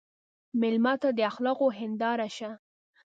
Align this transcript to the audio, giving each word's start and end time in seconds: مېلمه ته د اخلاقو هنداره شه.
مېلمه 0.61 0.93
ته 1.01 1.09
د 1.17 1.19
اخلاقو 1.31 1.67
هنداره 1.79 2.27
شه. 2.37 2.51